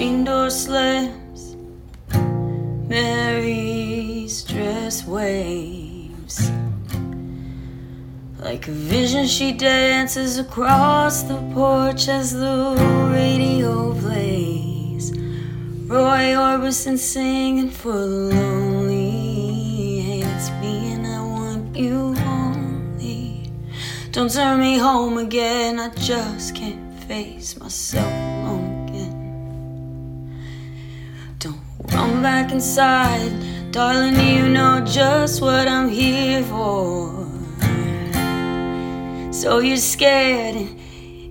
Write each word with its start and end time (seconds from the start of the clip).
screen 0.00 0.24
door 0.24 0.48
slams. 0.48 1.56
Mary's 2.88 4.42
dress 4.44 5.06
waves. 5.06 6.50
Like 8.38 8.66
a 8.68 8.70
vision, 8.70 9.26
she 9.26 9.52
dances 9.52 10.38
across 10.38 11.24
the 11.24 11.36
porch 11.52 12.08
as 12.08 12.32
the 12.32 12.76
radio 13.12 13.92
plays. 14.00 15.12
Roy 15.84 16.32
Orbison 16.48 16.96
singing 16.96 17.68
for 17.68 17.92
the 17.92 18.32
lonely. 18.32 20.22
It's 20.22 20.48
me, 20.62 20.94
and 20.94 21.06
I 21.06 21.20
want 21.20 21.76
you 21.76 22.16
only. 22.24 23.52
Don't 24.12 24.32
turn 24.32 24.60
me 24.60 24.78
home 24.78 25.18
again, 25.18 25.78
I 25.78 25.90
just 25.90 26.54
can't 26.54 26.90
face 27.04 27.58
myself 27.58 28.39
back 32.22 32.52
inside, 32.52 33.32
darling, 33.72 34.20
you 34.20 34.48
know 34.48 34.84
just 34.84 35.40
what 35.40 35.66
I'm 35.66 35.88
here 35.88 36.42
for. 36.44 37.26
So 39.32 39.60
you're 39.60 39.78
scared 39.78 40.56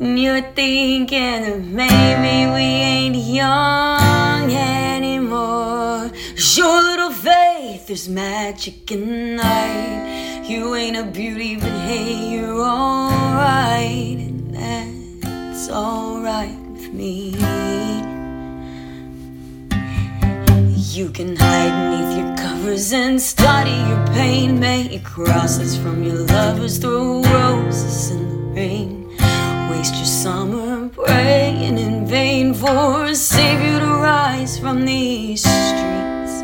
and 0.00 0.18
you're 0.18 0.42
thinking 0.42 1.42
that 1.42 1.60
maybe 1.60 2.52
we 2.52 2.60
ain't 2.60 3.16
young 3.16 4.52
anymore. 4.52 6.10
Your 6.54 6.82
little 6.82 7.12
faith, 7.12 7.86
there's 7.86 8.08
magic 8.08 8.90
in 8.90 9.08
the 9.08 9.42
night. 9.42 10.44
You 10.46 10.74
ain't 10.74 10.96
a 10.96 11.04
beauty, 11.04 11.56
but 11.56 11.72
hey, 11.88 12.36
you're 12.36 12.60
alright, 12.60 14.18
and 14.18 15.22
that's 15.22 15.70
alright 15.70 16.58
with 16.72 16.92
me. 16.92 18.03
You 20.94 21.10
can 21.10 21.34
hide 21.34 21.90
beneath 21.90 22.18
your 22.18 22.36
covers 22.36 22.92
and 22.92 23.20
study 23.20 23.72
your 23.72 24.06
pain. 24.14 24.60
Make 24.60 25.02
crosses 25.02 25.76
from 25.76 26.04
your 26.04 26.18
lovers, 26.18 26.78
throw 26.78 27.20
roses 27.20 28.12
in 28.12 28.28
the 28.28 28.36
rain. 28.54 29.08
Waste 29.72 29.96
your 29.96 30.04
summer 30.04 30.88
praying 30.90 31.78
in 31.78 32.06
vain 32.06 32.54
for 32.54 33.06
a 33.06 33.14
savior 33.16 33.80
to 33.80 33.86
rise 33.86 34.56
from 34.56 34.84
these 34.84 35.40
streets. 35.42 36.34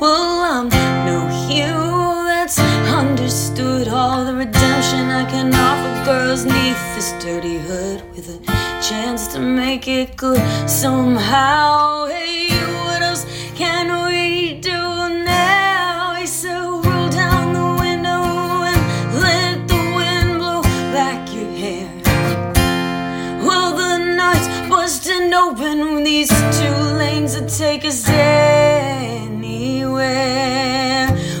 Well, 0.00 0.44
I'm 0.54 0.70
no 1.04 1.26
hero 1.46 2.24
that's 2.24 2.58
understood 2.58 3.86
all 3.88 4.24
the 4.24 4.34
redemption 4.34 5.10
I 5.10 5.28
can 5.30 5.54
offer 5.54 6.04
girls 6.10 6.46
neath 6.46 6.82
this 6.94 7.12
dirty 7.22 7.58
hood 7.58 8.02
with 8.16 8.30
a 8.30 8.38
chance 8.80 9.26
to 9.34 9.40
make 9.40 9.86
it 9.88 10.16
good 10.16 10.40
somehow. 10.66 12.06
Open 25.50 26.04
these 26.04 26.28
two 26.28 26.76
lanes 27.00 27.34
that 27.34 27.48
take 27.48 27.84
us 27.84 28.08
anywhere. 28.08 28.68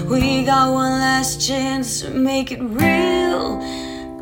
We 0.08 0.44
got 0.44 0.72
one 0.72 0.98
last 0.98 1.40
chance 1.40 2.00
to 2.00 2.10
make 2.10 2.50
it 2.50 2.60
real. 2.60 3.60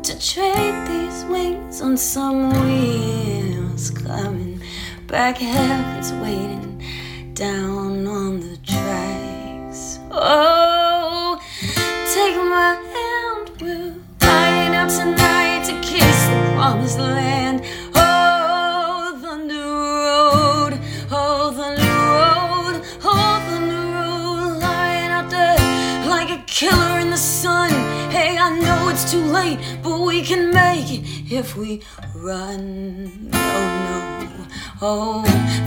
To 0.03 0.19
trade 0.19 0.85
these 0.87 1.25
wings 1.25 1.81
on 1.81 1.97
some 1.97 2.51
wheels. 2.67 3.89
Climbing 3.89 4.61
back, 5.07 5.37
heaven's 5.37 6.13
waiting 6.21 6.83
down 7.33 8.05
on 8.05 8.41
the 8.41 8.57
tracks. 8.57 9.97
Oh, 10.11 11.39
take 12.13 12.35
my 12.35 12.75
hand, 12.93 13.49
we're 13.59 13.95
riding 14.21 14.75
out 14.75 14.89
tonight 14.91 15.63
to 15.65 15.73
kiss 15.81 16.27
the 16.27 16.35
promised 16.53 16.99
land. 16.99 17.48
Killer 26.59 26.99
in 26.99 27.09
the 27.09 27.17
sun. 27.17 27.71
Hey, 28.11 28.37
I 28.37 28.49
know 28.59 28.89
it's 28.89 29.09
too 29.09 29.23
late, 29.23 29.59
but 29.81 30.01
we 30.01 30.21
can 30.21 30.53
make 30.53 30.91
it 30.91 31.31
if 31.31 31.55
we 31.55 31.81
run. 32.13 33.29
No, 33.29 33.59
no, 33.87 34.47
oh, 34.81 35.23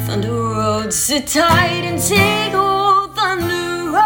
Thunder 0.07 0.35
Road, 0.35 0.93
sit 0.93 1.29
tight 1.29 1.85
and 1.89 1.99
take 1.99 2.53
hold, 2.53 3.17
Thunder 3.17 3.91
Road. 3.97 4.03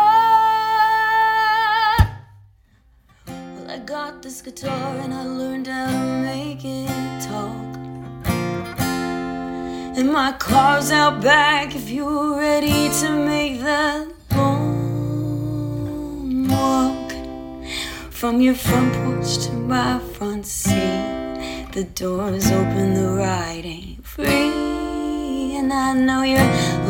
Well, 3.26 3.68
I 3.68 3.78
got 3.84 4.22
this 4.22 4.40
guitar 4.40 4.96
and 5.02 5.12
I 5.12 5.24
learned 5.24 5.66
how 5.66 5.90
to 5.90 6.22
make 6.22 6.64
it 6.64 7.20
talk. 7.28 7.72
And 9.98 10.12
my 10.12 10.30
car's 10.38 10.92
out 10.92 11.20
back 11.20 11.74
if 11.74 11.90
you're 11.90 12.38
ready 12.38 12.90
to 13.00 13.08
make 13.26 13.60
that 13.62 14.15
From 18.16 18.40
your 18.40 18.54
front 18.54 18.94
porch 18.94 19.44
to 19.44 19.52
my 19.52 19.98
front 19.98 20.46
seat, 20.46 21.66
the 21.72 21.84
doors 21.94 22.50
open, 22.50 22.94
the 22.94 23.08
ride 23.10 23.66
ain't 23.66 24.06
free. 24.06 25.54
And 25.54 25.70
I 25.70 25.92
know 25.92 26.22
you're 26.22 26.40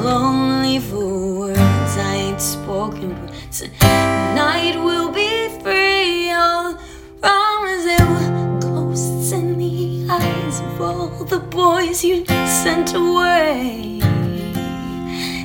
lonely 0.04 0.78
for 0.78 1.38
words 1.40 1.96
I 1.98 2.14
ain't 2.14 2.40
spoken, 2.40 3.16
but 3.20 3.32
tonight 3.50 4.76
we'll 4.76 5.10
be 5.10 5.48
free. 5.64 6.30
All 6.30 6.78
promise 7.20 7.84
there 7.84 8.06
were 8.06 8.60
ghosts 8.60 9.32
in 9.32 9.58
the 9.58 10.06
eyes 10.08 10.60
of 10.60 10.80
all 10.80 11.24
the 11.24 11.40
boys 11.40 12.04
you 12.04 12.24
sent 12.24 12.94
away. 12.94 13.95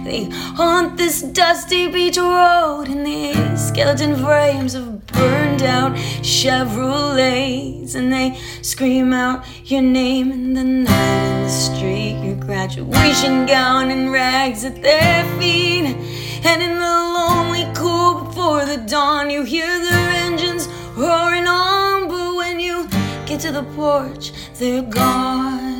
They 0.03 0.25
haunt 0.31 0.97
this 0.97 1.21
dusty 1.21 1.87
beach 1.87 2.17
road 2.17 2.85
in 2.87 3.03
the 3.03 3.55
skeleton 3.55 4.15
frames 4.15 4.73
of 4.73 5.05
burned 5.07 5.61
out 5.61 5.93
Chevrolets, 6.23 7.93
and 7.93 8.11
they 8.11 8.39
scream 8.63 9.13
out 9.13 9.45
your 9.65 9.83
name 9.83 10.31
in 10.31 10.53
the 10.55 10.63
night 10.63 11.27
in 11.29 11.43
the 11.43 11.49
street, 11.49 12.19
your 12.23 12.35
graduation 12.35 13.45
gown 13.45 13.91
and 13.91 14.11
rags 14.11 14.65
at 14.65 14.81
their 14.81 15.23
feet. 15.39 15.95
And 16.43 16.61
in 16.63 16.79
the 16.79 16.95
lonely 17.17 17.67
cool 17.75 18.25
before 18.25 18.65
the 18.65 18.77
dawn, 18.77 19.29
you 19.29 19.43
hear 19.43 19.67
their 19.67 20.09
engines 20.25 20.67
roaring 20.95 21.47
on. 21.47 22.07
But 22.07 22.35
when 22.35 22.59
you 22.59 22.87
get 23.27 23.39
to 23.41 23.51
the 23.51 23.63
porch, 23.75 24.31
they're 24.57 24.81
gone 24.81 25.70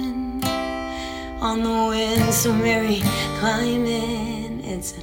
on 1.42 1.64
the 1.64 1.88
wind. 1.90 2.34
So 2.34 2.54
Mary, 2.54 3.02
climb 3.40 3.86
in. 3.86 4.62
It's 4.64 4.94
a 4.98 5.02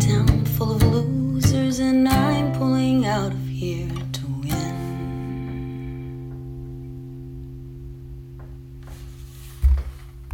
town 0.00 0.44
full 0.56 0.72
of 0.72 0.82
losers, 0.82 1.78
and 1.78 2.08
I'm 2.08 2.52
pulling. 2.58 3.06